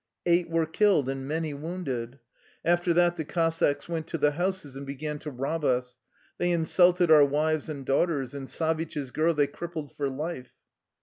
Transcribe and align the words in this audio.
Eight 0.25 0.49
were 0.49 0.65
killed 0.65 1.09
and 1.09 1.27
many 1.27 1.53
wounded. 1.53 2.17
After 2.65 2.91
that 2.91 3.17
the 3.17 3.23
Cossacks 3.23 3.87
went 3.87 4.07
to 4.07 4.17
the 4.17 4.31
houses 4.31 4.75
and 4.75 4.83
began 4.83 5.19
to 5.19 5.29
rob 5.29 5.63
us. 5.63 5.99
They 6.39 6.49
insulted 6.49 7.11
our 7.11 7.23
wives 7.23 7.69
and 7.69 7.85
daughters, 7.85 8.33
and 8.33 8.49
Savitch's 8.49 9.11
girl 9.11 9.35
they 9.35 9.45
crippled 9.45 9.95
for 9.95 10.09
life." 10.09 10.53